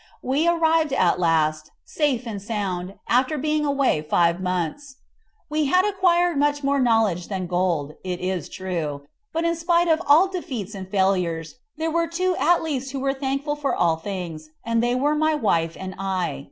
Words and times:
We 0.23 0.47
arrived 0.47 0.93
at 0.93 1.19
last, 1.19 1.69
safe 1.85 2.25
and 2.25 2.41
sound, 2.41 2.95
after 3.07 3.37
being 3.37 3.63
away 3.67 4.01
five 4.01 4.41
months. 4.41 4.95
We 5.47 5.65
had 5.65 5.85
acquired 5.85 6.39
much 6.39 6.63
more 6.63 6.79
knowledge 6.79 7.27
than 7.27 7.45
gold, 7.45 7.93
it 8.03 8.19
is 8.19 8.49
true; 8.49 9.03
but 9.31 9.43
in 9.43 9.55
spite 9.55 9.87
of 9.87 10.01
all 10.07 10.27
defeats 10.27 10.73
and 10.73 10.89
failures, 10.89 11.59
there 11.77 11.91
were 11.91 12.07
two 12.07 12.35
at 12.39 12.63
least 12.63 12.93
who 12.93 12.99
were 12.99 13.13
thankful 13.13 13.55
for 13.55 13.75
all 13.75 13.97
things, 13.97 14.49
and 14.65 14.81
they 14.81 14.95
were 14.95 15.13
my 15.13 15.35
wife 15.35 15.77
and 15.79 15.93
I. 15.99 16.39